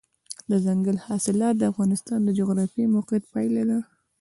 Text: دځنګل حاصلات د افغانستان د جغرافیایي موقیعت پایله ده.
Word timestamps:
دځنګل 0.49 0.97
حاصلات 1.05 1.55
د 1.57 1.63
افغانستان 1.71 2.19
د 2.23 2.29
جغرافیایي 2.39 2.91
موقیعت 2.95 3.23
پایله 3.33 3.63
ده. 3.69 3.79